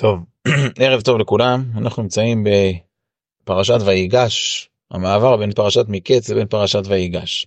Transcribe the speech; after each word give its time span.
טוב, 0.00 0.18
ערב 0.80 1.00
טוב 1.00 1.18
לכולם, 1.18 1.64
אנחנו 1.76 2.02
נמצאים 2.02 2.46
בפרשת 3.44 3.78
ויגש, 3.86 4.68
המעבר 4.90 5.36
בין 5.36 5.52
פרשת 5.52 5.84
מקץ 5.88 6.28
לבין 6.28 6.46
פרשת 6.46 6.82
ויגש. 6.86 7.46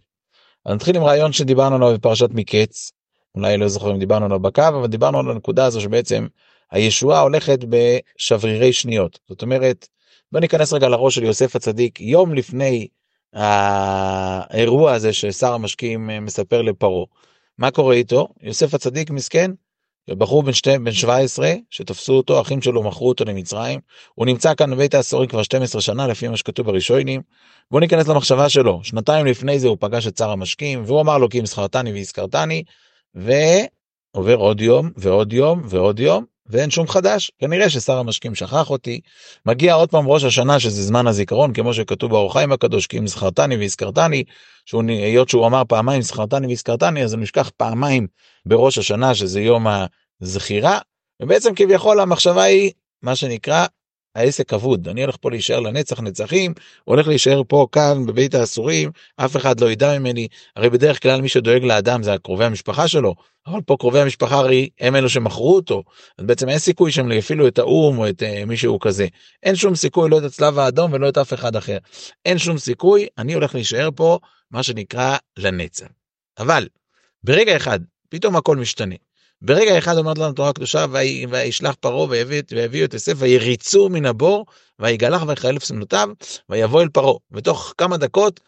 אז 0.65 0.75
נתחיל 0.75 0.95
עם 0.95 1.03
רעיון 1.03 1.33
שדיברנו 1.33 1.75
עליו 1.75 1.93
בפרשת 1.93 2.29
מקץ, 2.31 2.91
אולי 3.35 3.57
לא 3.57 3.67
זוכר 3.67 3.91
אם 3.91 3.99
דיברנו 3.99 4.25
עליו 4.25 4.39
בקו, 4.39 4.61
אבל 4.67 4.87
דיברנו 4.87 5.19
על 5.19 5.31
הנקודה 5.31 5.65
הזו 5.65 5.81
שבעצם 5.81 6.27
הישועה 6.71 7.21
הולכת 7.21 7.60
בשברירי 7.69 8.74
שניות. 8.74 9.20
זאת 9.29 9.42
אומרת, 9.42 9.88
בוא 10.31 10.40
ניכנס 10.40 10.74
רגע 10.74 10.90
לראש 10.90 11.15
של 11.15 11.24
יוסף 11.24 11.56
הצדיק, 11.56 12.02
יום 12.02 12.33
לפני 12.33 12.88
האירוע 13.33 14.94
הזה 14.94 15.13
ששר 15.13 15.54
המשקיעים 15.54 16.26
מספר 16.26 16.62
לפרעה. 16.62 17.05
מה 17.58 17.72
קורה 17.72 17.95
איתו? 17.95 18.27
יוסף 18.41 18.73
הצדיק 18.73 19.09
מסכן, 19.12 19.52
בחור 20.09 20.44
בן, 20.44 20.54
שתי, 20.54 20.77
בן 20.77 20.91
17 20.91 21.54
שתפסו 21.70 22.13
אותו, 22.13 22.41
אחים 22.41 22.62
שלו 22.62 22.84
מכרו 22.84 23.09
אותו 23.09 23.26
למצרים, 23.26 23.80
הוא 24.16 24.26
נמצא 24.26 24.54
כאן 24.55 24.72
בבית 24.72 24.94
האסורים 24.94 25.30
כבר 25.30 25.44
12 25.44 25.82
שנה 25.82 26.08
לפי 26.08 26.28
מה 26.28 26.38
שכתוב 26.38 26.66
בראשונים. 26.66 27.22
בוא 27.72 27.80
ניכנס 27.80 28.08
למחשבה 28.08 28.50
שלו, 28.50 28.80
שנתיים 28.84 29.26
לפני 29.26 29.59
זה 29.59 29.68
הוא 29.68 29.78
פגש 29.80 30.08
את 30.08 30.18
שר 30.18 30.30
המשקים 30.30 30.84
והוא 30.86 31.02
אמר 31.02 31.18
לו 31.18 31.30
כי 31.30 31.40
אם 31.40 31.45
זכרתני 31.45 31.94
והזכרתני, 31.94 32.64
ועובר 33.16 34.36
עוד 34.36 34.62
יום 34.62 34.90
ועוד 34.98 35.34
יום 35.34 35.62
ועוד 35.66 36.00
יום 36.00 36.26
ואין 36.52 36.70
שום 36.70 36.88
חדש, 36.88 37.32
כנראה 37.40 37.70
ששר 37.70 37.98
המשקים 37.98 38.36
שכח 38.36 38.70
אותי, 38.70 39.02
מגיע 39.46 39.73
עוד 39.73 39.90
פעם 39.90 40.08
ראש 40.08 40.23
השנה 40.23 40.59
שזה 40.59 40.84
זמן 40.84 41.08
הזיכרון 41.08 41.54
כמו 41.54 41.73
שכתוב 41.73 42.12
באור 42.12 42.34
חיים 42.34 42.52
הקדוש 42.52 42.88
כי 42.88 42.98
אם 42.98 43.08
זכרתני 43.08 43.58
והזכרתני, 43.58 44.23
היות 44.88 45.30
שהוא 45.30 45.48
אמר 45.48 45.64
פעמיים 45.68 46.02
זכרתני 46.02 46.48
והזכרתני 46.48 47.04
אז 47.04 47.14
הוא 47.14 47.22
נשכח 47.22 47.52
פעמיים 47.58 48.08
בראש 48.45 48.78
השנה 48.78 49.16
שזה 49.16 49.42
יום 49.42 49.68
הזכירה, 50.22 50.80
ובעצם 51.22 51.56
כביכול 51.56 52.00
המחשבה 52.00 52.44
היא 52.44 52.72
מה 53.02 53.16
שנקרא 53.16 53.66
העסק 54.16 54.54
אבוד, 54.54 54.88
אני 54.88 55.04
הולך 55.04 55.16
פה 55.22 55.32
להישאר 55.32 55.59
לנצח 55.59 56.00
נצחים, 56.00 56.54
הולך 56.84 57.08
להישאר 57.08 57.42
פה 57.48 57.67
כאן 57.72 58.06
בבית 58.06 58.36
האסורים, 58.36 58.92
אף 59.18 59.36
אחד 59.38 59.59
לא 59.59 59.72
ידע 59.72 60.00
ממני, 60.00 60.28
הרי 60.56 60.70
בדרך 60.70 61.03
כלל 61.03 61.22
מי 61.22 61.30
שדואג 61.30 61.64
לאדם 61.64 62.03
זה 62.03 62.16
קרובי 62.23 62.45
המשפחה 62.45 62.88
שלו, 62.88 63.16
אבל 63.48 63.62
פה 63.62 63.76
קרובי 63.80 64.00
המשפחה 64.00 64.36
הרי 64.36 64.70
הם 64.80 64.95
אלו 64.95 65.09
שמכרו 65.09 65.56
אותו, 65.56 65.84
אז 66.18 66.26
בעצם 66.26 66.50
אין 66.50 66.59
סיכוי 66.59 66.92
שהם 66.92 67.12
יפעילו 67.12 67.48
את 67.48 67.59
האו"ם 67.59 67.98
או 67.98 68.09
את 68.09 68.22
uh, 68.22 68.45
מישהו 68.45 68.80
כזה, 68.80 69.08
אין 69.44 69.56
שום 69.56 69.76
סיכוי 69.76 70.09
לא 70.09 70.18
את 70.18 70.23
הצלב 70.23 70.59
האדום 70.59 70.94
ולא 70.94 71.09
את 71.09 71.18
אף 71.18 71.34
אחד 71.34 71.56
אחר, 71.56 71.78
אין 72.25 72.38
שום 72.38 72.58
סיכוי, 72.58 73.08
אני 73.18 73.34
הולך 73.34 73.56
להישאר 73.56 73.90
פה 73.96 74.20
מה 74.52 74.64
שנקרא 74.64 75.18
לנצח. 75.38 75.88
אבל 76.38 76.68
ברגע 77.23 77.56
אחד 77.58 77.80
פתאום 78.09 78.36
הכל 78.36 78.58
משתנה. 78.58 78.96
ברגע 79.42 79.78
אחד 79.78 79.97
אומרת 79.97 80.17
לנו 80.17 80.34
תורה 80.34 80.50
הקדושה, 80.50 80.86
וישלח 81.30 81.75
פרעה 81.80 82.08
ויביאו 82.09 82.86
את 82.86 82.94
יוסף, 82.94 83.14
ויריצו 83.17 83.89
מן 83.89 84.06
הבור, 84.06 84.45
ויגלח 84.80 85.23
ויחלף 85.28 85.64
סמנותיו, 85.64 86.09
ויבוא 86.50 86.81
אל 86.81 86.89
פרעה. 86.89 87.14
ותוך 87.31 87.73
כמה 87.78 87.97
דקות 87.97 88.39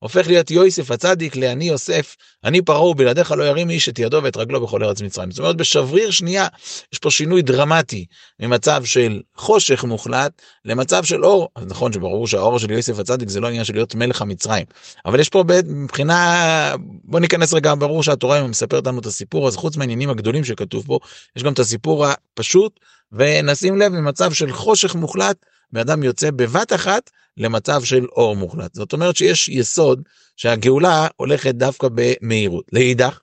הופך 0.00 0.26
להיות 0.26 0.50
יוסף 0.50 0.90
הצדיק 0.90 1.36
לאני 1.36 1.64
יוסף, 1.64 2.16
אני 2.44 2.62
פרעה 2.62 2.82
ובלעדיך 2.82 3.32
לא 3.32 3.44
ירים 3.44 3.70
איש 3.70 3.88
את 3.88 3.98
ידו 3.98 4.20
ואת 4.22 4.36
רגלו 4.36 4.60
בכל 4.60 4.84
ארץ 4.84 5.02
מצרים. 5.02 5.30
זאת 5.30 5.38
אומרת 5.38 5.56
בשבריר 5.56 6.10
שנייה 6.10 6.46
יש 6.92 6.98
פה 6.98 7.10
שינוי 7.10 7.42
דרמטי 7.42 8.04
ממצב 8.40 8.84
של 8.84 9.20
חושך 9.36 9.84
מוחלט 9.84 10.42
למצב 10.64 11.04
של 11.04 11.24
אור. 11.24 11.48
נכון 11.66 11.92
שברור 11.92 12.26
שהאור 12.26 12.58
של 12.58 12.70
יוסף 12.70 12.98
הצדיק 12.98 13.28
זה 13.28 13.40
לא 13.40 13.48
עניין 13.48 13.64
של 13.64 13.74
להיות 13.74 13.94
מלך 13.94 14.22
המצרים, 14.22 14.64
אבל 15.06 15.20
יש 15.20 15.28
פה 15.28 15.44
מבחינה, 15.66 16.74
בוא 17.04 17.20
ניכנס 17.20 17.54
רגע, 17.54 17.74
ברור 17.74 18.02
שהתורה 18.02 18.46
מספרת 18.46 18.86
לנו 18.86 19.00
את 19.00 19.06
הסיפור, 19.06 19.48
אז 19.48 19.56
חוץ 19.56 19.76
מהעניינים 19.76 20.10
הגדולים 20.10 20.44
שכתוב 20.44 20.86
פה, 20.86 20.98
יש 21.36 21.42
גם 21.42 21.52
את 21.52 21.58
הסיפור 21.58 22.06
הפשוט, 22.06 22.80
ונשים 23.12 23.78
לב 23.78 23.92
ממצב 23.92 24.32
של 24.32 24.52
חושך 24.52 24.94
מוחלט 24.94 25.36
ואדם 25.72 26.02
יוצא 26.02 26.30
בבת 26.30 26.72
אחת 26.72 27.10
למצב 27.36 27.84
של 27.84 28.06
אור 28.12 28.36
מוחלט. 28.36 28.74
זאת 28.74 28.92
אומרת 28.92 29.16
שיש 29.16 29.48
יסוד 29.48 30.02
שהגאולה 30.36 31.06
הולכת 31.16 31.54
דווקא 31.54 31.88
במהירות. 31.94 32.64
לאידך, 32.72 33.20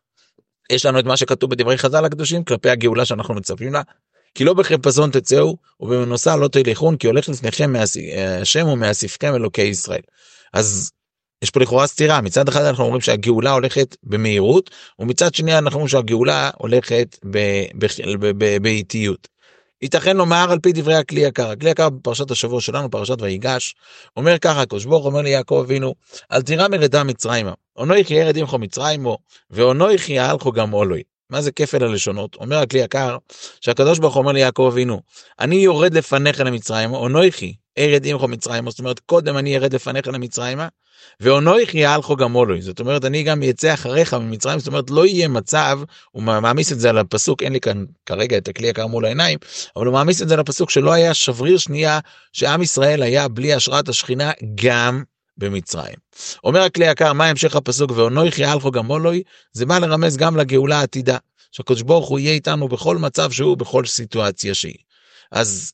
יש 0.71 0.85
לנו 0.85 0.99
את 0.99 1.05
מה 1.05 1.17
שכתוב 1.17 1.49
בדברי 1.49 1.77
חז"ל 1.77 2.05
הקדושים 2.05 2.43
כלפי 2.43 2.69
הגאולה 2.69 3.05
שאנחנו 3.05 3.33
מצפים 3.33 3.73
לה. 3.73 3.81
כי 4.35 4.43
לא 4.43 4.53
בחיפזון 4.53 5.11
תצאו 5.11 5.57
ובמנוסה 5.79 6.35
לא 6.35 6.47
תלכון 6.47 6.97
כי 6.97 7.07
הולך 7.07 7.29
לפניכם 7.29 7.73
השם 8.41 8.67
ומאסיפכם 8.67 9.35
אלוקי 9.35 9.61
ישראל. 9.61 10.01
אז 10.53 10.91
יש 11.41 11.49
פה 11.49 11.59
לכאורה 11.59 11.87
סתירה 11.87 12.21
מצד 12.21 12.47
אחד 12.47 12.63
אנחנו 12.63 12.83
אומרים 12.83 13.01
שהגאולה 13.01 13.51
הולכת 13.51 13.95
במהירות 14.03 14.69
ומצד 14.99 15.35
שני 15.35 15.57
אנחנו 15.57 15.73
אומרים 15.73 15.87
שהגאולה 15.87 16.49
הולכת 16.57 17.19
באיטיות. 18.61 19.27
ייתכן 19.81 20.17
לומר 20.17 20.47
על 20.51 20.59
פי 20.59 20.71
דברי 20.71 20.95
הכלי 20.95 21.21
יקר. 21.21 21.49
הכלי 21.49 21.69
יקר 21.69 21.89
בפרשת 21.89 22.31
השבוע 22.31 22.61
שלנו, 22.61 22.91
פרשת 22.91 23.21
ויגש, 23.21 23.75
אומר 24.17 24.37
ככה, 24.37 24.61
הקדוש 24.61 24.85
ברוך 24.85 25.05
אומר 25.05 25.21
ליעקב 25.21 25.61
אבינו, 25.65 25.95
אל 26.31 26.41
תירא 26.41 26.67
מרדה 26.67 27.03
מצרימה, 27.03 27.53
עונו 27.73 27.95
יחיה 27.95 28.21
ירד 28.21 28.37
עמכו 28.37 28.59
מצרימו, 28.59 29.17
ועונו 29.49 29.91
יחיה 29.91 30.29
הלכו 30.29 30.51
גם 30.51 30.71
עולוי. 30.71 31.03
מה 31.29 31.41
זה 31.41 31.51
כפל 31.51 31.83
הלשונות? 31.83 32.35
אומר 32.35 32.57
הכלי 32.57 32.79
יקר, 32.79 33.17
שהקדוש 33.61 33.99
ברוך 33.99 34.15
אומר 34.15 34.31
ליעקב 34.31 34.69
אבינו, 34.71 35.01
אני 35.39 35.55
יורד 35.55 35.93
לפניך 35.93 36.39
למצרימה, 36.39 36.97
עונו 36.97 37.23
יחי, 37.23 37.53
ארד 37.77 38.05
עמכו 38.05 38.27
מצרימה, 38.27 38.71
זאת 38.71 38.79
אומרת, 38.79 38.99
קודם 38.99 39.37
אני 39.37 39.57
ארד 39.57 39.73
לפניך 39.73 40.07
למצרימה, 40.07 40.67
ואונויך 41.19 41.75
יהלכו 41.75 42.15
גמולוי, 42.15 42.61
זאת 42.61 42.79
אומרת 42.79 43.05
אני 43.05 43.23
גם 43.23 43.43
אצא 43.43 43.73
אחריך 43.73 44.13
ממצרים, 44.13 44.59
זאת 44.59 44.67
אומרת 44.67 44.89
לא 44.89 45.05
יהיה 45.05 45.27
מצב, 45.27 45.79
הוא 46.11 46.23
מעמיס 46.23 46.71
את 46.71 46.79
זה 46.79 46.89
על 46.89 46.97
הפסוק, 46.97 47.43
אין 47.43 47.53
לי 47.53 47.59
כאן 47.59 47.85
כרגע 48.05 48.37
את 48.37 48.47
הכלי 48.47 48.67
יקר 48.67 48.87
מול 48.87 49.05
העיניים, 49.05 49.39
אבל 49.75 49.85
הוא 49.85 49.93
מעמיס 49.93 50.21
את 50.21 50.27
זה 50.27 50.33
על 50.33 50.39
הפסוק 50.39 50.69
שלא 50.69 50.91
היה 50.91 51.13
שבריר 51.13 51.57
שנייה 51.57 51.99
שעם 52.33 52.61
ישראל 52.61 53.01
היה 53.01 53.27
בלי 53.27 53.53
השראת 53.53 53.89
השכינה 53.89 54.31
גם 54.55 55.03
במצרים. 55.37 55.95
אומר 56.43 56.61
הכלי 56.61 56.85
יקר, 56.85 57.13
מה 57.13 57.25
המשך 57.25 57.55
הפסוק 57.55 57.91
ואונויך 57.95 58.39
יהלכו 58.39 58.71
גמולוי, 58.71 59.23
זה 59.53 59.65
בא 59.65 59.79
לרמז 59.79 60.17
גם 60.17 60.37
לגאולה 60.37 60.79
העתידה, 60.79 61.17
שהקדוש 61.51 61.81
ברוך 61.81 62.07
הוא 62.07 62.19
יהיה 62.19 62.33
איתנו 62.33 62.67
בכל 62.67 62.97
מצב 62.97 63.31
שהוא, 63.31 63.57
בכל 63.57 63.85
סיטואציה 63.85 64.53
שהיא. 64.53 64.77
אז 65.31 65.71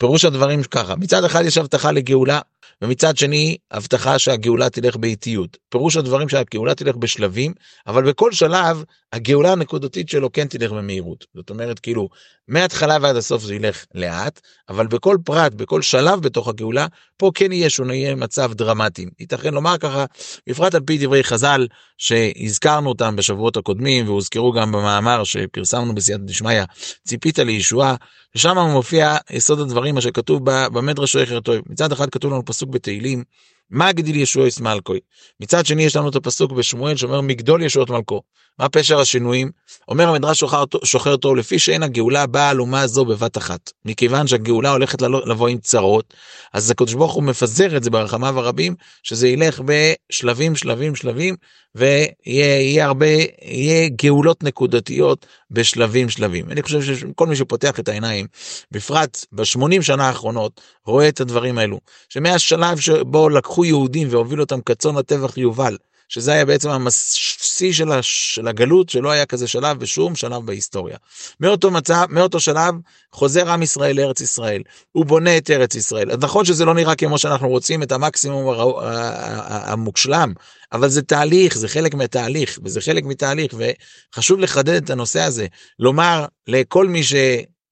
פירוש 0.00 0.24
הדברים 0.24 0.62
ככה, 0.62 0.96
מצד 0.96 1.24
אחד 1.24 1.44
יש 1.44 1.58
הבטחה 1.58 1.92
לגאולה, 1.92 2.40
ומצד 2.82 3.16
שני 3.16 3.56
הבטחה 3.70 4.18
שהגאולה 4.18 4.70
תלך 4.70 4.96
באיטיות. 4.96 5.56
פירוש 5.68 5.96
הדברים 5.96 6.28
שהגאולה 6.28 6.74
תלך 6.74 6.96
בשלבים, 6.96 7.52
אבל 7.86 8.08
בכל 8.10 8.32
שלב 8.32 8.84
הגאולה 9.12 9.52
הנקודתית 9.52 10.08
שלו 10.08 10.32
כן 10.32 10.46
תלך 10.46 10.72
במהירות. 10.72 11.26
זאת 11.34 11.50
אומרת 11.50 11.78
כאילו 11.78 12.08
מההתחלה 12.48 12.96
ועד 13.00 13.16
הסוף 13.16 13.42
זה 13.42 13.54
ילך 13.54 13.84
לאט, 13.94 14.40
אבל 14.68 14.86
בכל 14.86 15.16
פרט, 15.24 15.52
בכל 15.52 15.82
שלב 15.82 16.20
בתוך 16.20 16.48
הגאולה, 16.48 16.86
פה 17.16 17.30
כן 17.34 17.52
יהיה 17.52 17.68
יהיה 17.92 18.14
מצב 18.14 18.52
דרמטי. 18.54 19.06
ייתכן 19.20 19.54
לומר 19.54 19.78
ככה, 19.78 20.04
בפרט 20.48 20.74
על 20.74 20.80
פי 20.80 20.98
דברי 20.98 21.24
חז"ל 21.24 21.66
שהזכרנו 21.98 22.88
אותם 22.88 23.16
בשבועות 23.16 23.56
הקודמים 23.56 24.08
והוזכרו 24.08 24.52
גם 24.52 24.72
במאמר 24.72 25.24
שפרסמנו 25.24 25.94
בסייעתא 25.94 26.24
דשמיא, 26.24 26.62
ציפית 27.04 27.38
לישועה, 27.38 27.94
ושם 28.34 28.58
מופיע 28.58 29.16
יסוד 29.30 29.60
הדברים 29.60 29.94
מה 29.94 30.00
שכתוב 30.00 30.44
במדרש 30.44 31.12
שייכר 31.12 31.40
טוב. 31.40 31.56
מצד 31.66 31.92
אחד 31.92 32.10
כתוב 32.10 32.32
לנו 32.32 32.44
פסוק 32.44 32.59
בתהילים, 32.66 33.24
מה 33.70 33.92
גדיל 33.92 34.16
ישועס 34.16 34.60
מלכוי. 34.60 35.00
מצד 35.40 35.66
שני 35.66 35.82
יש 35.82 35.96
לנו 35.96 36.08
את 36.08 36.16
הפסוק 36.16 36.52
בשמואל 36.52 36.96
שאומר 36.96 37.20
מגדול 37.20 37.62
ישועות 37.62 37.90
מלכו. 37.90 38.22
מה 38.58 38.68
פשר 38.68 39.00
השינויים? 39.00 39.50
אומר 39.88 40.08
המדרש 40.08 40.40
שוחר, 40.40 40.64
שוחר 40.84 41.16
טוב 41.16 41.36
לפי 41.36 41.58
שאין 41.58 41.82
הגאולה 41.82 42.26
באה 42.26 42.48
על 42.48 42.60
אומה 42.60 42.86
זו 42.86 43.04
בבת 43.04 43.38
אחת. 43.38 43.70
מכיוון 43.84 44.26
שהגאולה 44.26 44.70
הולכת 44.72 45.02
לבוא 45.02 45.48
עם 45.48 45.58
צרות, 45.58 46.14
אז 46.52 46.70
הקדוש 46.70 46.94
ברוך 46.94 47.12
הוא 47.12 47.22
מפזר 47.22 47.76
את 47.76 47.82
זה 47.82 47.90
ברחמיו 47.90 48.38
הרבים, 48.38 48.74
שזה 49.02 49.28
ילך 49.28 49.60
בשלבים 49.64 50.56
שלבים 50.56 50.96
שלבים, 50.96 51.36
ויהיה 51.74 52.84
הרבה, 52.84 53.06
יהיה 53.42 53.88
גאולות 53.88 54.44
נקודתיות 54.44 55.26
בשלבים 55.50 56.08
שלבים. 56.08 56.50
אני 56.50 56.62
חושב 56.62 56.82
שכל 56.82 57.26
מי 57.26 57.36
שפותח 57.36 57.80
את 57.80 57.88
העיניים, 57.88 58.26
בפרט 58.70 59.24
בשמונים 59.32 59.82
שנה 59.82 60.08
האחרונות, 60.08 60.60
רואה 60.86 61.08
את 61.08 61.20
הדברים 61.20 61.58
האלו. 61.58 61.80
שמהשלב 62.08 62.78
שבו 62.78 63.28
לקחו 63.28 63.64
יהודים 63.64 64.08
והובילו 64.10 64.42
אותם 64.42 64.60
כצאן 64.60 64.96
לטבח 64.96 65.38
יובל, 65.38 65.76
שזה 66.10 66.32
היה 66.32 66.44
בעצם 66.44 66.86
השיא 66.86 67.72
של, 67.72 67.88
של 68.02 68.48
הגלות, 68.48 68.88
שלא 68.88 69.10
היה 69.10 69.26
כזה 69.26 69.48
שלב 69.48 69.78
בשום 69.78 70.14
שלב 70.16 70.46
בהיסטוריה. 70.46 70.96
מאותו 71.40 71.70
מצב, 71.70 72.06
מאותו 72.08 72.40
שלב, 72.40 72.74
חוזר 73.12 73.50
עם 73.50 73.62
ישראל 73.62 73.96
לארץ 73.96 74.20
ישראל, 74.20 74.62
הוא 74.92 75.06
בונה 75.06 75.36
את 75.36 75.50
ארץ 75.50 75.74
ישראל. 75.74 76.10
אז 76.10 76.18
נכון 76.20 76.44
שזה 76.44 76.64
לא 76.64 76.74
נראה 76.74 76.94
כמו 76.94 77.18
שאנחנו 77.18 77.48
רוצים, 77.48 77.82
את 77.82 77.92
המקסימום 77.92 78.54
המושלם, 79.48 80.32
אבל 80.72 80.88
זה 80.88 81.02
תהליך, 81.02 81.58
זה 81.58 81.68
חלק 81.68 81.94
מהתהליך, 81.94 82.58
וזה 82.64 82.80
חלק 82.80 83.04
מתהליך, 83.04 83.54
וחשוב 84.14 84.40
לחדד 84.40 84.82
את 84.84 84.90
הנושא 84.90 85.20
הזה, 85.20 85.46
לומר 85.78 86.26
לכל 86.46 86.86
מי 86.86 87.04
ש... 87.04 87.14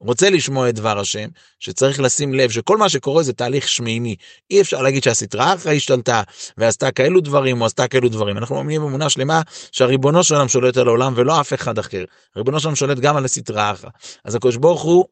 רוצה 0.01 0.31
לשמוע 0.31 0.69
את 0.69 0.75
דבר 0.75 0.99
השם, 0.99 1.29
שצריך 1.59 2.01
לשים 2.01 2.35
לב 2.35 2.51
שכל 2.51 2.77
מה 2.77 2.89
שקורה 2.89 3.23
זה 3.23 3.33
תהליך 3.33 3.69
שמימי. 3.69 4.17
אי 4.51 4.61
אפשר 4.61 4.83
להגיד 4.83 5.03
שהסטרה 5.03 5.55
אחרא 5.55 5.73
השתלטה 5.73 6.23
ועשתה 6.59 6.91
כאלו 6.91 7.21
דברים 7.21 7.61
או 7.61 7.67
עשתה 7.67 7.89
כאלו 7.89 8.09
דברים. 8.09 8.39
אנחנו 8.39 8.55
מאמינים 8.55 8.81
באמונה 8.81 9.11
שלמה 9.11 9.43
שהריבונו 9.73 10.25
של 10.25 10.35
עולם 10.35 10.49
שולט 10.49 10.77
על 10.77 10.89
העולם 10.89 11.13
ולא 11.17 11.41
אף 11.41 11.53
אחד 11.55 11.79
אחר. 11.79 12.05
ריבונו 12.37 12.61
של 12.61 12.67
עולם 12.67 12.77
שולט 12.77 12.99
גם 12.99 13.17
על 13.17 13.25
הסטרה 13.25 13.71
אחרא. 13.71 13.91
אז 14.25 14.35
הקדוש 14.35 14.57
ברוך 14.57 14.83
הוא 14.83 15.05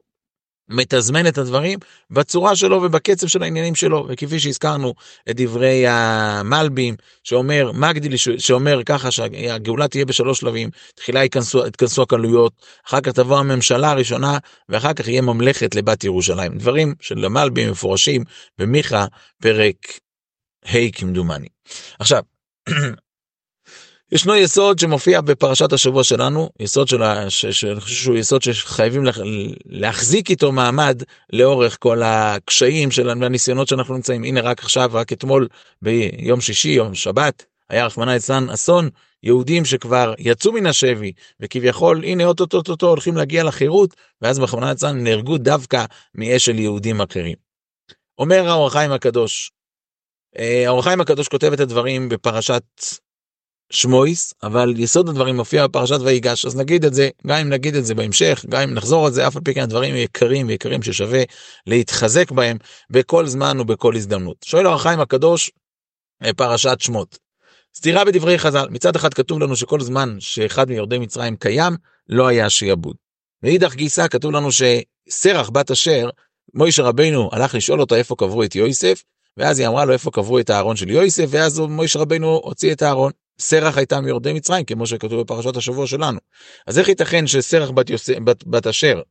מתזמן 0.69 1.27
את 1.27 1.37
הדברים 1.37 1.79
בצורה 2.11 2.55
שלו 2.55 2.81
ובקצב 2.83 3.27
של 3.27 3.43
העניינים 3.43 3.75
שלו. 3.75 4.05
וכפי 4.09 4.39
שהזכרנו 4.39 4.93
את 5.29 5.35
דברי 5.35 5.87
המלבים 5.87 6.95
שאומר 7.23 7.71
מגדיל 7.73 8.17
שאומר 8.17 8.83
ככה 8.85 9.11
שהגאולה 9.11 9.87
תהיה 9.87 10.05
בשלוש 10.05 10.39
שלבים. 10.39 10.69
תחילה 10.95 11.23
ייכנסו, 11.23 11.65
ייכנסו 11.65 12.01
הקלויות 12.01 12.53
אחר 12.87 13.01
כך 13.01 13.11
תבוא 13.11 13.39
הממשלה 13.39 13.91
הראשונה 13.91 14.37
ואחר 14.69 14.93
כך 14.93 15.07
יהיה 15.07 15.21
ממלכת 15.21 15.75
לבת 15.75 16.03
ירושלים. 16.03 16.57
דברים 16.57 16.93
של 17.01 17.25
המלבים 17.25 17.71
מפורשים 17.71 18.23
במיכה 18.57 19.05
פרק 19.41 19.99
ה' 20.65 20.91
כמדומני. 20.93 21.47
עכשיו 21.99 22.23
ישנו 24.11 24.35
יסוד 24.35 24.79
שמופיע 24.79 25.21
בפרשת 25.21 25.73
השבוע 25.73 26.03
שלנו, 26.03 26.49
יסוד 26.59 26.87
של, 26.87 27.01
שאני 27.29 27.79
חושב 27.79 27.95
שהוא 27.95 28.17
יסוד 28.17 28.41
שחייבים 28.41 29.03
להחזיק 29.65 30.29
איתו 30.29 30.51
מעמד 30.51 31.03
לאורך 31.33 31.77
כל 31.79 32.01
הקשיים 32.03 32.91
של 32.91 33.09
הניסיונות 33.09 33.67
שאנחנו 33.67 33.95
נמצאים. 33.95 34.23
הנה 34.23 34.41
רק 34.41 34.59
עכשיו, 34.59 34.89
רק 34.93 35.13
אתמול 35.13 35.47
ביום 35.81 36.41
שישי, 36.41 36.69
יום 36.69 36.95
שבת, 36.95 37.45
היה 37.69 37.85
רחמנא 37.85 38.11
ליצלן 38.11 38.49
אסון, 38.49 38.89
יהודים 39.23 39.65
שכבר 39.65 40.13
יצאו 40.19 40.51
מן 40.51 40.65
השבי, 40.65 41.11
וכביכול 41.39 42.03
הנה 42.03 42.25
אוטוטוטוטו 42.25 42.89
הולכים 42.89 43.17
להגיע 43.17 43.43
לחירות, 43.43 43.95
ואז 44.21 44.39
רחמנא 44.39 44.65
ליצלן 44.65 45.03
נהרגו 45.03 45.37
דווקא 45.37 45.85
מאש 46.15 46.45
של 46.45 46.59
יהודים 46.59 47.01
אחרים. 47.01 47.35
אומר 48.19 48.49
האור 48.49 48.69
הקדוש, 48.77 49.51
אה, 50.37 50.63
האור 50.67 50.89
הקדוש 50.89 51.27
כותב 51.27 51.53
את 51.53 51.59
הדברים 51.59 52.09
בפרשת 52.09 52.63
שמויס, 53.69 54.33
אבל 54.43 54.73
יסוד 54.77 55.09
הדברים 55.09 55.35
מופיע 55.35 55.67
בפרשת 55.67 55.99
ויגש, 56.01 56.45
אז 56.45 56.55
נגיד 56.55 56.85
את 56.85 56.93
זה, 56.93 57.09
גם 57.27 57.37
אם 57.37 57.49
נגיד 57.49 57.75
את 57.75 57.85
זה 57.85 57.95
בהמשך, 57.95 58.45
גם 58.49 58.61
אם 58.61 58.73
נחזור 58.73 59.05
על 59.05 59.11
זה, 59.11 59.27
אף 59.27 59.35
על 59.35 59.41
פי 59.41 59.53
כן 59.53 59.61
הדברים 59.61 59.95
יקרים 59.95 60.47
ויקרים 60.47 60.83
ששווה 60.83 61.23
להתחזק 61.67 62.31
בהם 62.31 62.57
בכל 62.89 63.27
זמן 63.27 63.59
ובכל 63.59 63.95
הזדמנות. 63.95 64.37
שואל 64.45 64.67
אור 64.67 64.75
החיים 64.75 64.99
הקדוש, 64.99 65.51
אה, 66.23 66.33
פרשת 66.33 66.77
שמות. 66.79 67.17
סתירה 67.75 68.05
בדברי 68.05 68.39
חז"ל, 68.39 68.67
מצד 68.69 68.95
אחד 68.95 69.13
כתוב 69.13 69.39
לנו 69.39 69.55
שכל 69.55 69.81
זמן 69.81 70.15
שאחד 70.19 70.69
מיורדי 70.69 70.97
מצרים 70.99 71.35
קיים, 71.35 71.73
לא 72.09 72.27
היה 72.27 72.49
שיעבוד. 72.49 72.95
מאידך 73.43 73.75
גיסא 73.75 74.07
כתוב 74.07 74.31
לנו 74.31 74.49
שסרח 74.51 75.49
בת 75.49 75.71
אשר, 75.71 76.09
מוישה 76.53 76.83
רבינו 76.83 77.29
הלך 77.33 77.55
לשאול 77.55 77.81
אותו 77.81 77.95
איפה 77.95 78.15
קברו 78.15 78.43
את 78.43 78.55
יוסף, 78.55 79.03
ואז 79.37 79.59
היא 79.59 79.67
אמרה 79.67 79.85
לו 79.85 79.93
איפה 79.93 80.11
קברו 80.11 80.39
את 80.39 80.49
הארון 80.49 80.75
של 80.75 80.89
יוסף, 80.89 81.25
ואז 81.29 81.59
מוישה 81.59 81.99
רבינו 81.99 82.41
הוציא 82.43 82.71
את 82.71 82.81
הארון. 82.81 83.11
סרח 83.39 83.77
הייתה 83.77 84.01
מיורדי 84.01 84.33
מצרים, 84.33 84.65
כמו 84.65 84.87
שכתוב 84.87 85.21
בפרשת 85.21 85.57
השבוע 85.57 85.87
שלנו. 85.87 86.19
אז 86.67 86.79
איך 86.79 86.87
ייתכן 86.87 87.27
שסרח 87.27 87.69
בת, 87.69 87.89
יוס... 87.89 88.09
בת, 88.09 88.43
בת 88.47 88.67
אשר 88.67 89.01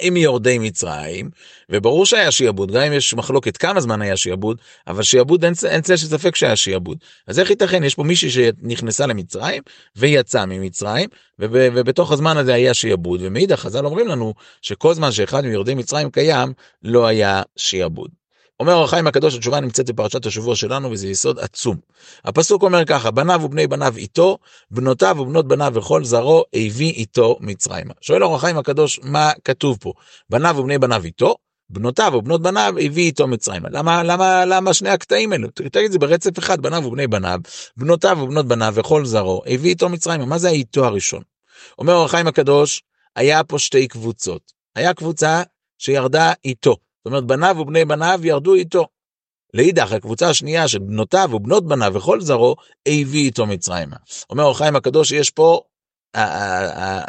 הם 0.00 0.14
מיורדי 0.14 0.58
מצרים, 0.58 1.30
וברור 1.70 2.06
שהיה 2.06 2.30
שיעבוד, 2.30 2.72
גם 2.72 2.82
אם 2.82 2.92
יש 2.92 3.14
מחלוקת 3.14 3.56
כמה 3.56 3.80
זמן 3.80 4.02
היה 4.02 4.16
שיעבוד, 4.16 4.60
אבל 4.86 5.02
שיעבוד 5.02 5.44
אין, 5.44 5.54
אין 5.68 5.80
צל 5.80 5.96
של 5.96 6.06
ספק 6.06 6.36
שהיה 6.36 6.56
שיעבוד. 6.56 6.98
אז 7.26 7.38
איך 7.38 7.50
ייתכן? 7.50 7.84
יש 7.84 7.94
פה 7.94 8.02
מישהי 8.02 8.30
שנכנסה 8.30 9.06
למצרים 9.06 9.62
ויצאה 9.96 10.46
ממצרים, 10.46 11.08
וב, 11.38 11.52
ובתוך 11.54 12.12
הזמן 12.12 12.36
הזה 12.36 12.54
היה 12.54 12.74
שיעבוד, 12.74 13.20
ומאידך 13.22 13.60
חז"ל 13.60 13.86
אומרים 13.86 14.08
לנו 14.08 14.34
שכל 14.62 14.94
זמן 14.94 15.12
שאחד 15.12 15.44
מיורדי 15.44 15.74
מצרים 15.74 16.10
קיים, 16.10 16.52
לא 16.82 17.06
היה 17.06 17.42
שיעבוד. 17.56 18.19
אומר 18.60 18.74
אור 18.74 18.84
החיים 18.84 19.06
הקדוש, 19.06 19.34
התשובה 19.34 19.60
נמצאת 19.60 19.90
בפרשת 19.90 20.26
השבוע 20.26 20.56
שלנו, 20.56 20.90
וזה 20.90 21.08
יסוד 21.08 21.38
עצום. 21.38 21.76
הפסוק 22.24 22.62
אומר 22.62 22.84
ככה, 22.84 23.10
בניו 23.10 23.40
ובני 23.44 23.66
בניו 23.66 23.96
איתו, 23.96 24.38
בנותיו 24.70 25.16
ובנות 25.20 25.48
בניו 25.48 25.72
וכל 25.74 26.04
זרעו 26.04 26.44
הביא 26.54 26.92
איתו 26.92 27.36
מצרימה. 27.40 27.94
שואל 28.00 28.24
אור 28.24 28.36
החיים 28.36 28.58
הקדוש, 28.58 29.00
מה 29.02 29.30
כתוב 29.44 29.78
פה? 29.80 29.92
בניו 30.30 30.56
ובני 30.58 30.78
בניו 30.78 31.04
איתו, 31.04 31.34
בנותיו 31.70 32.12
ובנות 32.14 32.42
בניו 32.42 32.74
הביא 32.80 33.04
איתו 33.04 33.26
מצרימה. 33.26 33.68
למה, 33.72 34.02
למה, 34.02 34.44
למה 34.44 34.74
שני 34.74 34.90
הקטעים 34.90 35.32
האלו? 35.32 35.48
תגיד 35.50 35.84
את 35.84 35.92
זה 35.92 35.98
ברצף 35.98 36.38
אחד, 36.38 36.60
בניו 36.60 36.84
ובני 36.86 37.06
בניו, 37.06 37.40
בנותיו 37.76 38.18
ובנות 38.22 38.46
בניו 38.46 38.72
וכל 38.76 39.04
זרעו, 39.04 39.42
הביא 39.46 39.70
איתו 39.70 39.88
מצרימה. 39.88 40.24
מה 40.24 40.38
זה 40.38 40.48
האיתו 40.48 40.84
הראשון? 40.84 41.22
אומר 41.78 41.94
אור 41.94 42.04
החיים 42.04 42.26
הקדוש, 42.26 42.82
היה 43.16 43.44
פה 43.44 43.58
שתי 43.58 43.88
קבוצות. 43.88 44.52
היה 44.76 44.94
קבוצה 44.94 45.42
שירדה 45.78 46.32
איתו. 46.44 46.76
זאת 47.04 47.06
אומרת, 47.06 47.24
בניו 47.24 47.56
ובני 47.58 47.84
בניו 47.84 48.20
ירדו 48.22 48.54
איתו. 48.54 48.86
לאידך, 49.54 49.92
הקבוצה 49.92 50.28
השנייה 50.28 50.68
של 50.68 50.78
בנותיו 50.78 51.30
ובנות 51.32 51.66
בניו 51.66 51.92
וכל 51.94 52.20
זרעו, 52.20 52.56
הביא 52.88 53.24
איתו 53.24 53.46
מצרימה. 53.46 53.96
אומר 54.30 54.44
אור 54.44 54.58
חיים 54.58 54.76
הקדוש, 54.76 55.12
יש 55.12 55.30
פה, 55.30 55.60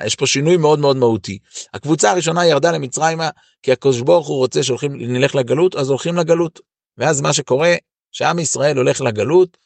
יש 0.05 0.15
פה 0.15 0.27
שינוי 0.27 0.57
מאוד 0.57 0.79
מאוד 0.79 0.97
מהותי. 0.97 1.37
הקבוצה 1.73 2.11
הראשונה 2.11 2.45
ירדה 2.45 2.71
למצרימה, 2.71 3.29
כי 3.63 3.71
הקדוש 3.71 4.01
ברוך 4.01 4.27
הוא 4.27 4.37
רוצה 4.37 4.63
שהולכים, 4.63 4.95
נלך 4.95 5.35
לגלות, 5.35 5.75
אז 5.75 5.89
הולכים 5.89 6.15
לגלות. 6.15 6.59
ואז 6.97 7.21
מה 7.21 7.33
שקורה, 7.33 7.75
שעם 8.11 8.39
ישראל 8.39 8.77
הולך 8.77 9.01
לגלות, 9.01 9.57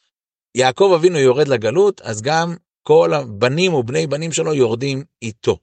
יעקב 0.54 0.92
אבינו 0.94 1.18
יורד 1.18 1.48
לגלות, 1.48 2.00
אז 2.00 2.22
גם 2.22 2.56
כל 2.82 3.14
הבנים 3.14 3.74
ובני 3.74 4.06
בנים 4.06 4.32
שלו 4.32 4.54
יורדים 4.54 5.04
איתו. 5.22 5.58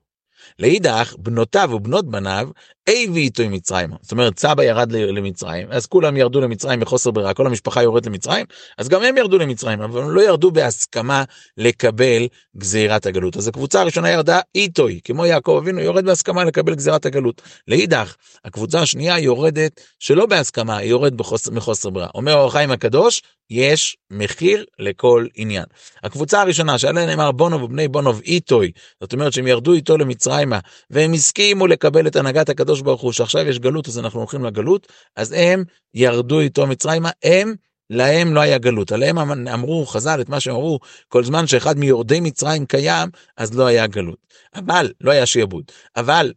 לאידך, 0.60 1.16
בנותיו 1.18 1.70
ובנות 1.74 2.12
בניו, 2.12 2.50
הביא 2.88 3.22
איתו 3.22 3.44
עם 3.44 3.52
מצרים. 3.52 3.90
זאת 4.02 4.12
אומרת, 4.12 4.40
סבא 4.40 4.64
ירד 4.64 4.92
למצרים, 4.92 5.68
אז 5.72 5.86
כולם 5.86 6.18
ירדו 6.18 6.42
למצרים 6.42 6.80
מחוסר 6.80 7.12
ברירה, 7.12 7.34
כל 7.34 7.48
המשפחה 7.48 7.84
יורדת 7.84 8.06
למצרים, 8.06 8.46
אז 8.78 8.90
גם 8.90 9.04
הם 9.04 9.18
ירדו 9.18 9.38
למצרים, 9.38 9.82
אבל 9.82 10.02
הם 10.02 10.10
לא 10.10 10.22
ירדו 10.22 10.52
בהסכמה 10.52 11.24
לקבל 11.58 12.28
גזירת 12.58 13.06
הגלות. 13.06 13.38
אז 13.38 13.48
הקבוצה 13.48 13.82
הראשונה 13.82 14.12
ירדה 14.12 14.40
איתוי, 14.56 15.00
כמו 15.04 15.26
יעקב 15.26 15.60
אבינו, 15.62 15.80
יורד 15.80 16.06
בהסכמה 16.06 16.44
לקבל 16.44 16.76
גזירת 16.76 17.06
הגלות. 17.06 17.42
לאידך, 17.68 18.16
הקבוצה 18.46 18.82
השנייה 18.82 19.20
יורדת 19.20 19.82
שלא 20.00 20.26
בהסכמה, 20.26 20.78
היא 20.78 20.90
יורדת 20.90 21.14
מחוסר 21.52 21.90
ברירה. 21.90 22.10
אומר 22.16 22.34
אור 22.34 22.48
החיים 22.48 22.72
הקדוש, 22.72 23.22
יש 23.50 23.98
מחיר 24.12 24.66
לכל 24.80 25.28
עניין. 25.36 25.66
הקבוצה 26.04 26.42
הראשונה 26.42 26.78
שעליה 26.78 27.06
נאמר 27.06 27.32
בונוב 27.32 27.64
ובני 27.64 27.88
בונוב 27.88 28.22
איתוי, 28.26 28.72
זאת 29.02 29.14
אומרת 29.14 29.34
שהם 29.34 29.48
ירדו 29.48 29.74
איתו 29.74 29.98
למצרימה, 29.98 30.60
והם 30.90 31.14
הסכימו 31.14 31.68
לקבל 31.68 32.08
את 32.08 32.16
הנהגת 32.16 32.50
הקדוש 32.50 32.82
ברוך 32.82 33.02
הוא, 33.02 33.12
שעכשיו 33.12 33.48
יש 33.48 33.60
גלות 33.60 33.88
אז 33.88 34.00
אנחנו 34.00 34.20
הולכים 34.20 34.46
לגלות, 34.46 34.88
אז 35.16 35.32
הם 35.38 35.64
ירדו 35.94 36.40
איתו 36.40 36.68
מצרימה, 36.68 37.10
הם 37.24 37.56
להם 37.90 38.34
לא 38.34 38.40
היה 38.40 38.58
גלות, 38.58 38.92
עליהם 38.92 39.20
אמ-, 39.20 39.48
אמרו 39.48 39.86
חז"ל 39.86 40.22
את 40.22 40.30
מה 40.30 40.40
שהם 40.40 40.56
אמרו, 40.56 40.80
כל 41.08 41.24
זמן 41.24 41.48
שאחד 41.48 41.78
מיורדי 41.78 42.20
מצרים 42.20 42.66
קיים, 42.66 43.10
אז 43.38 43.58
לא 43.58 43.66
היה 43.66 43.88
גלות. 43.88 44.18
אבל, 44.56 44.92
לא 45.02 45.12
היה 45.12 45.26
שיעבוד. 45.26 45.64
אבל 45.96 46.34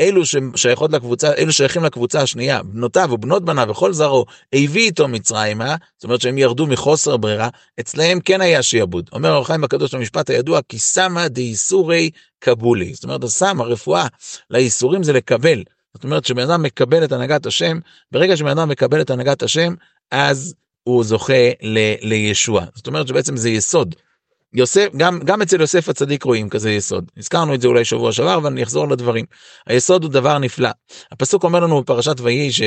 אלו 0.00 0.22
ששייכות 0.26 0.92
לקבוצה, 0.92 1.32
אלו 1.34 1.52
שייכים 1.52 1.84
לקבוצה 1.84 2.22
השנייה, 2.22 2.62
בנותיו 2.62 3.08
ובנות 3.12 3.44
בניו 3.44 3.66
וכל 3.70 3.92
זרעו, 3.92 4.26
הביא 4.52 4.82
איתו 4.82 5.08
מצרימה, 5.08 5.76
זאת 5.96 6.04
אומרת 6.04 6.20
שהם 6.20 6.38
ירדו 6.38 6.66
מחוסר 6.66 7.16
ברירה, 7.16 7.48
אצלהם 7.80 8.20
כן 8.20 8.40
היה 8.40 8.62
שיעבוד. 8.62 9.10
אומר 9.12 9.34
אור 9.34 9.46
חיים 9.46 9.64
הקדוש 9.64 9.94
במשפט 9.94 10.30
הידוע, 10.30 10.60
כי 10.68 10.78
סמא 10.78 11.28
דאיסורי 11.28 12.10
קבולי. 12.38 12.94
זאת 12.94 13.04
אומרת, 13.04 13.24
הסם, 13.24 13.60
הרפואה 13.60 14.06
לאיסורים 14.50 15.02
זה 15.02 15.12
לקבל. 15.12 15.62
זאת 15.94 16.04
אומרת, 16.04 16.24
כשבן 16.24 16.42
אדם 16.42 16.62
מקבל 16.62 17.04
את 17.04 17.12
הנהגת 17.12 17.46
השם, 17.46 17.78
ברגע 18.12 18.36
שבן 18.36 18.58
אדם 18.58 18.68
מקבל 18.68 19.00
את 19.00 19.10
הנהגת 19.10 19.42
השם, 19.42 19.74
אז 20.10 20.54
הוא 20.82 21.04
זוכה 21.04 21.48
ל- 21.62 22.08
לישוע. 22.08 22.64
זאת 22.74 22.86
אומרת 22.86 23.08
שבעצם 23.08 23.36
זה 23.36 23.50
יסוד. 23.50 23.94
יוסף, 24.54 24.88
גם, 24.96 25.20
גם 25.24 25.42
אצל 25.42 25.60
יוסף 25.60 25.88
הצדיק 25.88 26.22
רואים 26.22 26.48
כזה 26.48 26.70
יסוד. 26.70 27.10
הזכרנו 27.16 27.54
את 27.54 27.60
זה 27.60 27.68
אולי 27.68 27.84
שבוע 27.84 28.12
שעבר, 28.12 28.36
אבל 28.36 28.46
אני 28.46 28.62
אחזור 28.62 28.88
לדברים. 28.88 29.24
היסוד 29.66 30.04
הוא 30.04 30.12
דבר 30.12 30.38
נפלא. 30.38 30.70
הפסוק 31.12 31.44
אומר 31.44 31.60
לנו 31.60 31.82
בפרשת 31.82 32.16
ש... 32.50 32.62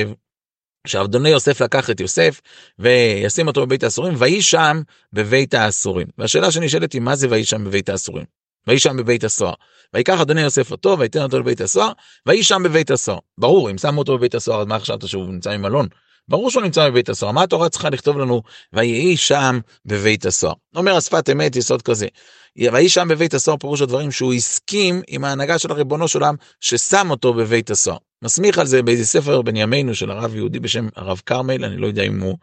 שאדוני 0.88 1.30
יוסף 1.30 1.62
לקח 1.62 1.90
את 1.90 2.00
יוסף 2.00 2.42
וישים 2.80 3.48
אותו 3.48 3.66
בבית 3.66 3.84
האסורים, 3.84 4.14
ויהי 4.18 4.42
שם 4.42 4.82
בבית 5.14 5.54
האסורים. 5.54 6.08
והשאלה 6.18 6.52
שנשאלת 6.52 6.94
היא, 6.94 7.02
מה 7.02 7.16
זה 7.16 7.28
ויהי 7.30 7.46
שם 7.46 7.64
בבית 7.64 7.90
האסורים? 7.90 8.26
ויהי 8.68 8.80
שם 8.80 8.98
בבית 8.98 9.24
הסוהר. 9.24 9.54
ויקח 9.94 10.22
אדוני 10.22 10.42
יוסף 10.42 10.72
אותו 10.72 11.00
ויתן 11.00 11.22
אותו 11.22 11.40
לבית 11.40 11.62
הסוהר, 11.62 11.92
ויהי 12.26 12.44
שם 12.44 12.64
בבית 12.64 12.92
הסוהר. 12.92 13.20
ברור, 13.38 13.72
אם 13.72 13.78
שמו 13.78 14.00
אותו 14.00 14.18
בבית 14.18 14.36
הסוהר, 14.36 14.62
אז 14.62 14.68
מה 14.68 14.80
חשבת 14.80 15.08
שהוא 15.08 15.28
נמצא 15.28 15.58
ממלון? 15.58 15.88
ברור 16.30 16.52
שהוא 16.52 16.64
נמצא 16.64 16.90
בבית 16.90 17.10
הסוהר, 17.10 17.32
מה 17.32 17.44
התורה 17.44 17.70
צריכה 17.70 17.90
לכתוב 17.90 18.18
לנו, 18.18 18.42
ויהי 18.74 19.18
שם 19.18 19.60
בבית 19.86 20.26
הסוהר. 20.26 20.54
אומר 20.76 20.96
השפת 20.96 21.30
אמת 21.30 21.56
יסוד 21.56 21.82
כזה, 21.82 22.08
ויהי 22.58 22.90
שם 22.90 23.08
בבית 23.08 23.34
הסוהר 23.34 23.58
פירוש 23.58 23.82
הדברים 23.82 24.12
שהוא 24.12 24.34
הסכים 24.34 25.02
עם 25.08 25.24
ההנהגה 25.26 25.60
של 25.60 25.72
הריבונו 25.72 26.08
של 26.08 26.20
עולם 26.20 26.36
ששם 26.60 27.08
אותו 27.10 27.34
בבית 27.34 27.70
הסוהר. 27.70 27.98
מסמיך 28.24 28.58
על 28.58 28.66
זה 28.66 28.84
באיזה 28.84 29.06
ספר 29.06 29.42
בן 29.42 29.56
ימינו 29.56 29.96
של 29.96 30.12
הרב 30.12 30.36
יהודי 30.36 30.60
בשם 30.60 30.88
הרב 30.96 31.22
כרמל, 31.26 31.66
אני 31.66 31.78
לא 31.78 31.88
יודע 31.88 32.04
אם 32.04 32.22
הוא 32.22 32.38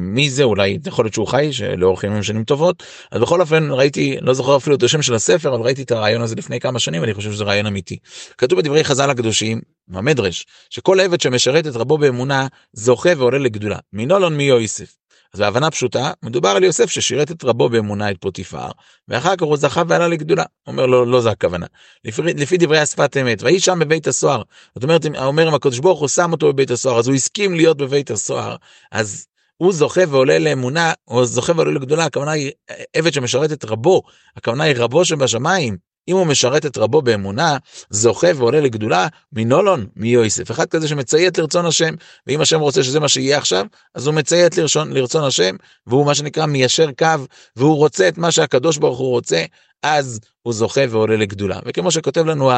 מי 0.00 0.30
זה 0.30 0.42
אולי 0.42 0.78
יכול 0.86 1.04
להיות 1.04 1.14
שהוא 1.14 1.26
חי 1.26 1.52
שלאורך 1.52 2.04
ימים 2.04 2.22
שנים 2.22 2.44
טובות 2.44 2.82
אז 3.10 3.20
בכל 3.20 3.40
אופן 3.40 3.70
ראיתי 3.70 4.16
לא 4.20 4.34
זוכר 4.34 4.56
אפילו 4.56 4.76
את 4.76 4.82
השם 4.82 5.02
של 5.02 5.14
הספר 5.14 5.54
אבל 5.54 5.64
ראיתי 5.64 5.82
את 5.82 5.92
הרעיון 5.92 6.22
הזה 6.22 6.34
לפני 6.34 6.60
כמה 6.60 6.78
שנים 6.78 7.00
ואני 7.00 7.14
חושב 7.14 7.32
שזה 7.32 7.44
רעיון 7.44 7.66
אמיתי. 7.66 7.98
כתוב 8.38 8.58
בדברי 8.58 8.84
חז"ל 8.84 9.10
הקדושים 9.10 9.60
במדרש 9.88 10.46
שכל 10.70 11.00
עבד 11.00 11.20
שמשרת 11.20 11.66
את 11.66 11.76
רבו 11.76 11.98
באמונה 11.98 12.46
זוכה 12.72 13.10
ועולה 13.18 13.38
לגדולה 13.38 13.78
מנולון 13.92 14.36
מי 14.36 14.44
יוסף. 14.44 14.96
אז 15.34 15.40
בהבנה 15.40 15.70
פשוטה, 15.70 16.12
מדובר 16.22 16.48
על 16.48 16.64
יוסף 16.64 16.90
ששירת 16.90 17.30
את 17.30 17.44
רבו 17.44 17.68
באמונה 17.68 18.10
את 18.10 18.16
פוטיפר, 18.20 18.68
ואחר 19.08 19.36
כך 19.36 19.42
הוא 19.42 19.56
זכה 19.56 19.82
ועלה 19.88 20.08
לגדולה. 20.08 20.44
אומר 20.66 20.86
לו, 20.86 21.04
לא 21.04 21.20
זה 21.20 21.30
הכוונה. 21.30 21.66
לפי, 22.04 22.22
לפי 22.22 22.56
דברי 22.56 22.78
השפת 22.78 23.16
אמת, 23.16 23.42
ויהי 23.42 23.60
שם 23.60 23.78
בבית 23.78 24.06
הסוהר. 24.06 24.42
זאת 24.74 24.84
אומרת, 24.84 25.06
אומר 25.16 25.48
אם 25.48 25.54
הקדוש 25.54 25.78
ברוך 25.78 26.00
הוא 26.00 26.08
שם 26.08 26.32
אותו 26.32 26.52
בבית 26.52 26.70
הסוהר, 26.70 26.98
אז 26.98 27.08
הוא 27.08 27.14
הסכים 27.14 27.54
להיות 27.54 27.76
בבית 27.76 28.10
הסוהר, 28.10 28.56
אז 28.92 29.26
הוא 29.64 29.72
זוכה 29.72 30.00
ועולה 30.08 30.38
לאמונה, 30.38 30.92
או 31.08 31.24
זוכה 31.24 31.52
ועולה 31.56 31.70
לגדולה, 31.72 32.04
הכוונה 32.04 32.30
היא 32.30 32.52
עבד 32.96 33.12
שמשרת 33.12 33.52
את 33.52 33.64
רבו, 33.64 34.02
הכוונה 34.36 34.64
היא 34.64 34.74
רבו 34.78 35.04
שבשמיים, 35.04 35.76
אם 36.08 36.16
הוא 36.16 36.26
משרת 36.26 36.66
את 36.66 36.78
רבו 36.78 37.02
באמונה, 37.02 37.56
זוכה 37.90 38.26
ועולה 38.36 38.60
לגדולה 38.60 39.06
מנולון, 39.32 39.86
מיוסף. 39.96 40.50
אחד 40.50 40.66
כזה 40.66 40.88
שמציית 40.88 41.38
לרצון 41.38 41.66
השם, 41.66 41.94
ואם 42.26 42.40
השם 42.40 42.60
רוצה 42.60 42.82
שזה 42.82 43.00
מה 43.00 43.08
שיהיה 43.08 43.38
עכשיו, 43.38 43.66
אז 43.94 44.06
הוא 44.06 44.14
מציית 44.14 44.58
לרצון, 44.58 44.92
לרצון 44.92 45.24
השם, 45.24 45.56
והוא 45.86 46.06
מה 46.06 46.14
שנקרא 46.14 46.46
מיישר 46.46 46.90
קו, 46.98 47.06
והוא 47.56 47.76
רוצה 47.76 48.08
את 48.08 48.18
מה 48.18 48.32
שהקדוש 48.32 48.78
ברוך 48.78 48.98
הוא 48.98 49.10
רוצה, 49.10 49.44
אז 49.82 50.20
הוא 50.42 50.52
זוכה 50.52 50.80
ועולה 50.90 51.16
לגדולה. 51.16 51.58
וכמו 51.66 51.90
שכותב 51.90 52.26
לנו 52.26 52.50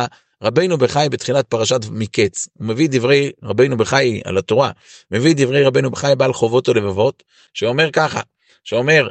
רבינו 0.42 0.78
בחי 0.78 1.06
בתחילת 1.10 1.46
פרשת 1.46 1.80
מקץ, 1.90 2.48
הוא 2.58 2.66
מביא 2.66 2.88
דברי 2.90 3.30
רבינו 3.42 3.76
בחי 3.76 4.20
על 4.24 4.38
התורה, 4.38 4.70
מביא 5.10 5.34
דברי 5.36 5.64
רבינו 5.64 5.90
בחי 5.90 6.12
בעל 6.18 6.32
חובות 6.32 6.68
ולבבות, 6.68 7.22
שאומר 7.54 7.90
ככה, 7.90 8.20
שאומר, 8.64 9.08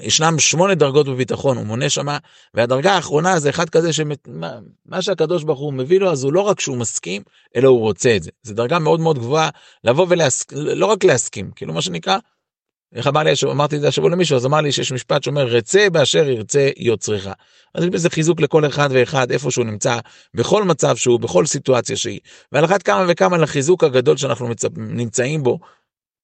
ישנם 0.00 0.38
שמונה 0.38 0.74
דרגות 0.74 1.08
בביטחון, 1.08 1.56
הוא 1.56 1.66
מונה 1.66 1.90
שמה, 1.90 2.18
והדרגה 2.54 2.92
האחרונה 2.92 3.38
זה 3.38 3.50
אחד 3.50 3.70
כזה 3.70 3.92
שמה 3.92 5.02
שהקדוש 5.02 5.44
ברוך 5.44 5.60
הוא 5.60 5.72
מביא 5.72 6.00
לו, 6.00 6.12
אז 6.12 6.24
הוא 6.24 6.32
לא 6.32 6.40
רק 6.40 6.60
שהוא 6.60 6.76
מסכים, 6.76 7.22
אלא 7.56 7.68
הוא 7.68 7.80
רוצה 7.80 8.16
את 8.16 8.22
זה. 8.22 8.30
זו 8.42 8.54
דרגה 8.54 8.78
מאוד 8.78 9.00
מאוד 9.00 9.18
גבוהה, 9.18 9.48
לבוא 9.84 10.06
ולהסכים, 10.08 10.58
לא 10.58 10.86
רק 10.86 11.04
להסכים, 11.04 11.50
כאילו 11.56 11.74
מה 11.74 11.82
שנקרא, 11.82 12.18
איך 12.94 13.06
אמר 13.06 13.22
לי, 13.22 13.32
אמרתי 13.50 13.76
את 13.76 13.80
זה 13.80 13.88
השבוע 13.88 14.10
למישהו, 14.10 14.36
אז 14.36 14.46
אמר 14.46 14.60
לי 14.60 14.72
שיש 14.72 14.92
משפט 14.92 15.22
שאומר, 15.22 15.46
רצה 15.46 15.90
באשר 15.92 16.28
ירצה 16.28 16.68
יוצרך. 16.76 17.26
אז 17.74 17.84
יש 17.84 17.90
בזה 17.90 18.10
חיזוק 18.10 18.40
לכל 18.40 18.66
אחד 18.66 18.88
ואחד, 18.92 19.30
איפה 19.30 19.50
שהוא 19.50 19.64
נמצא, 19.64 19.98
בכל 20.34 20.64
מצב 20.64 20.96
שהוא, 20.96 21.20
בכל 21.20 21.46
סיטואציה 21.46 21.96
שהיא. 21.96 22.20
ועל 22.52 22.64
אחת 22.64 22.82
כמה 22.82 23.04
וכמה 23.08 23.38
לחיזוק 23.38 23.84
הגדול 23.84 24.16
שאנחנו 24.16 24.48
מצ... 24.48 24.64
נמצאים 24.76 25.42
בו, 25.42 25.58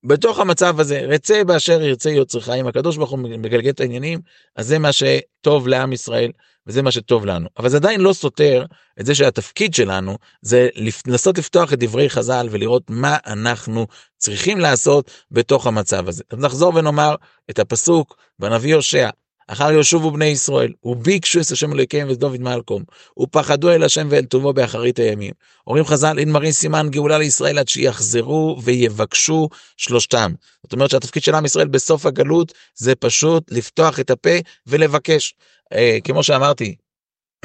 בתוך 0.06 0.38
המצב 0.38 0.80
הזה, 0.80 1.00
רצה 1.00 1.44
באשר 1.44 1.82
ירצה 1.82 2.10
יוצרך, 2.10 2.48
אם 2.48 2.66
הקדוש 2.66 2.96
ברוך 2.96 3.10
הוא 3.10 3.18
מגלגל 3.18 3.70
את 3.70 3.80
העניינים, 3.80 4.20
אז 4.56 4.66
זה 4.66 4.78
מה 4.78 4.90
שטוב 4.92 5.68
לעם 5.68 5.92
ישראל, 5.92 6.30
וזה 6.66 6.82
מה 6.82 6.90
שטוב 6.90 7.26
לנו. 7.26 7.48
אבל 7.58 7.68
זה 7.68 7.76
עדיין 7.76 8.00
לא 8.00 8.12
סותר 8.12 8.64
את 9.00 9.06
זה 9.06 9.14
שהתפקיד 9.14 9.74
שלנו 9.74 10.18
זה 10.42 10.68
לנסות 11.06 11.38
לפתוח 11.38 11.72
את 11.72 11.78
דברי 11.78 12.10
חז"ל 12.10 12.48
ולראות 12.50 12.82
מה 12.88 13.16
אנחנו 13.26 13.86
צריכים 14.18 14.60
לעשות 14.60 15.10
בתוך 15.30 15.66
המצב 15.66 16.08
הזה. 16.08 16.22
אז 16.30 16.38
נחזור 16.38 16.74
ונאמר 16.74 17.14
את 17.50 17.58
הפסוק 17.58 18.16
בנביא 18.38 18.74
הושע, 18.74 19.08
אחר 19.48 19.72
יושבו 19.72 20.10
בני 20.10 20.24
ישראל, 20.24 20.72
וביקשו 20.84 21.40
את 21.40 21.50
השם 21.50 21.72
אלוהיכם 21.72 22.06
ואת 22.08 22.18
דוד 22.18 22.40
מלקום, 22.40 22.82
ופחדו 23.18 23.70
אל 23.70 23.82
השם 23.82 24.06
ואל 24.10 24.24
טובו 24.24 24.52
באחרית 24.52 24.98
הימים. 24.98 25.32
אומרים 25.66 25.84
חז"ל, 25.84 26.18
אין 26.18 26.32
מראים 26.32 26.52
סימן 26.52 26.88
גאולה 26.90 27.18
לישראל 27.18 27.58
עד 27.58 27.68
שיחזרו 27.68 28.58
ויבקשו 28.62 29.48
שלושתם. 29.76 30.32
זאת 30.62 30.72
אומרת 30.72 30.90
שהתפקיד 30.90 31.22
של 31.22 31.34
עם 31.34 31.44
ישראל 31.44 31.68
בסוף 31.68 32.06
הגלות 32.06 32.52
זה 32.74 32.94
פשוט 32.94 33.52
לפתוח 33.52 34.00
את 34.00 34.10
הפה 34.10 34.34
ולבקש. 34.66 35.34
אה, 35.72 35.98
כמו 36.04 36.22
שאמרתי, 36.22 36.74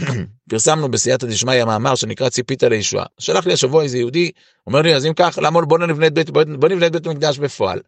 פרסמנו 0.49 0.91
בסייעתא 0.91 1.27
דשמיא 1.27 1.63
מאמר 1.63 1.95
שנקרא 1.95 2.29
ציפית 2.29 2.63
לישועה. 2.63 3.05
שלח 3.19 3.45
לי 3.45 3.53
השבוע 3.53 3.83
איזה 3.83 3.97
יהודי, 3.97 4.31
אומר 4.67 4.81
לי, 4.81 4.95
אז 4.95 5.05
אם 5.05 5.13
כך, 5.15 5.39
למה 5.41 5.61
בוא 5.61 5.77
נבנה 5.77 6.07
את 6.07 6.13
בית, 6.13 6.29
בוא 6.29 6.43
נבנה 6.43 6.87
את 6.87 6.91
בית 6.91 7.05
המקדש 7.05 7.37
בפועל. 7.37 7.79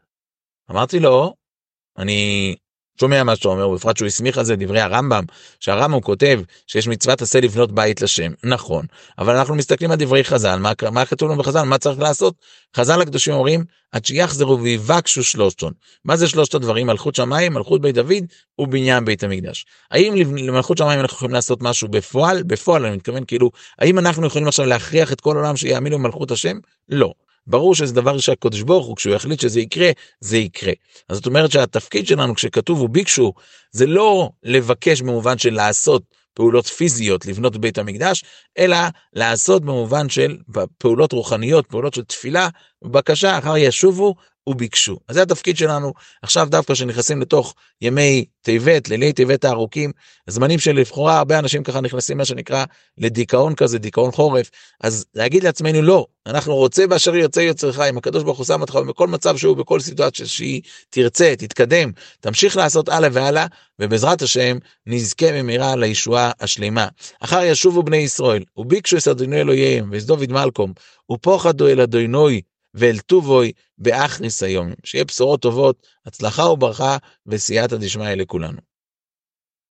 אמרתי 0.71 0.99
לו, 0.99 1.33
אני 1.97 2.55
שומע 2.99 3.23
מה 3.23 3.35
שאתה 3.35 3.47
אומר, 3.47 3.67
בפרט 3.67 3.97
שהוא 3.97 4.07
הסמיך 4.07 4.37
על 4.37 4.45
זה 4.45 4.55
דברי 4.55 4.81
הרמב"ם, 4.81 5.23
שהרמב"ם 5.59 6.01
כותב 6.01 6.41
שיש 6.67 6.87
מצוות 6.87 7.21
עשה 7.21 7.39
לבנות 7.39 7.71
בית 7.71 8.01
לשם, 8.01 8.31
נכון, 8.43 8.85
אבל 9.19 9.35
אנחנו 9.35 9.55
מסתכלים 9.55 9.91
על 9.91 9.97
דברי 9.97 10.23
חז"ל, 10.23 10.59
מה, 10.59 10.71
מה 10.91 11.05
כתוב 11.05 11.29
לנו 11.31 11.39
בחז"ל, 11.39 11.63
מה 11.63 11.77
צריך 11.77 11.99
לעשות? 11.99 12.33
חז"ל 12.77 13.01
הקדושים 13.01 13.33
אומרים, 13.33 13.63
עד 13.91 14.05
שיחזרו 14.05 14.61
ויבקשו 14.61 15.23
שלושתון. 15.23 15.73
מה 16.05 16.17
זה 16.17 16.27
שלושת 16.27 16.53
הדברים? 16.53 16.87
מלכות 16.87 17.15
שמיים, 17.15 17.53
מלכות 17.53 17.81
בית 17.81 17.95
דוד 17.95 18.23
ובניין 18.59 19.05
בית 19.05 19.23
המקדש. 19.23 19.65
האם 19.91 20.13
למלכות 20.37 20.77
שמיים 20.77 20.99
אנחנו 20.99 21.15
יכולים 21.15 21.33
לעשות 21.33 21.61
משהו 21.61 21.87
בפועל? 21.87 22.43
בפועל 22.43 22.85
אני 22.85 22.95
מתכוון 22.95 23.23
כאילו, 23.25 23.51
האם 23.79 23.99
אנחנו 23.99 24.27
יכולים 24.27 24.47
עכשיו 24.47 24.65
להכריח 24.65 25.13
את 25.13 25.21
כל 25.21 25.35
העולם 25.35 25.57
שיאמינו 25.57 25.97
במלכות 25.97 26.31
השם? 26.31 26.57
לא. 26.89 27.13
ברור 27.47 27.75
שזה 27.75 27.93
דבר 27.93 28.17
שהקדוש 28.17 28.61
ברוך 28.61 28.87
הוא, 28.87 28.95
כשהוא 28.95 29.15
יחליט 29.15 29.39
שזה 29.39 29.59
יקרה, 29.59 29.91
זה 30.19 30.37
יקרה. 30.37 30.73
אז 31.09 31.17
זאת 31.17 31.25
אומרת 31.25 31.51
שהתפקיד 31.51 32.07
שלנו 32.07 32.35
כשכתוב 32.35 32.81
וביקשו, 32.81 33.33
זה 33.71 33.85
לא 33.85 34.29
לבקש 34.43 35.01
במובן 35.01 35.37
של 35.37 35.53
לעשות 35.53 36.03
פעולות 36.33 36.65
פיזיות 36.67 37.25
לבנות 37.25 37.57
בית 37.57 37.77
המקדש, 37.77 38.23
אלא 38.57 38.77
לעשות 39.13 39.61
במובן 39.65 40.09
של 40.09 40.37
פעולות 40.77 41.11
רוחניות, 41.11 41.67
פעולות 41.67 41.93
של 41.93 42.03
תפילה, 42.03 42.49
בקשה 42.83 43.37
אחר 43.37 43.57
ישובו 43.57 44.15
וביקשו. 44.47 44.99
אז 45.07 45.15
זה 45.15 45.21
התפקיד 45.21 45.57
שלנו 45.57 45.93
עכשיו 46.21 46.47
דווקא 46.51 46.75
שנכנסים 46.75 47.21
לתוך 47.21 47.53
ימי 47.81 48.25
טבת, 48.41 48.89
לילי 48.89 49.13
טבת 49.13 49.45
הארוכים, 49.45 49.91
זמנים 50.27 50.59
שלכאורה 50.59 51.17
הרבה 51.17 51.39
אנשים 51.39 51.63
ככה 51.63 51.81
נכנסים 51.81 52.17
מה 52.17 52.25
שנקרא 52.25 52.65
לדיכאון 52.97 53.55
כזה, 53.55 53.77
דיכאון 53.77 54.11
חורף, 54.11 54.49
אז 54.81 55.05
להגיד 55.15 55.43
לעצמנו 55.43 55.81
לא, 55.81 56.05
אנחנו 56.25 56.55
רוצה 56.55 56.87
באשר 56.87 57.15
ירצה 57.15 57.41
יוצרך, 57.41 57.79
אם 57.79 57.97
הקדוש 57.97 58.23
ברוך 58.23 58.37
הוא 58.37 58.45
שם 58.45 58.61
אותך 58.61 58.75
בכל 58.75 59.07
מצב 59.07 59.37
שהוא, 59.37 59.57
בכל 59.57 59.79
סיטואציה 59.79 60.25
שהיא 60.25 60.61
תרצה, 60.89 61.33
תתקדם, 61.37 61.91
תמשיך 62.19 62.57
לעשות 62.57 62.89
הלאה 62.89 63.09
והלאה, 63.13 63.45
ובעזרת 63.79 64.21
השם 64.21 64.57
נזכה 64.87 65.31
במהרה 65.31 65.75
לישועה 65.75 66.31
השלמה. 66.39 66.87
אחר 67.19 67.43
ישובו 67.43 67.83
בני 67.83 67.97
ישראל, 67.97 68.43
וביקשו 68.57 68.97
את 68.97 69.07
אדוני 69.07 69.41
אלוהיהם, 69.41 69.89
ואת 69.91 70.03
דוד 70.03 70.31
מלקום, 70.31 70.73
ופוחדו 71.11 71.67
אל 71.67 71.81
אדוני 71.81 72.41
ואל 72.73 72.99
טובוי 72.99 73.51
באחריס 73.77 74.43
היום. 74.43 74.73
שיהיה 74.83 75.05
בשורות 75.05 75.41
טובות, 75.41 75.87
הצלחה 76.05 76.43
וברכה 76.43 76.97
וסייעתא 77.27 77.77
דשמיא 77.77 78.13
לכולנו. 78.15 78.72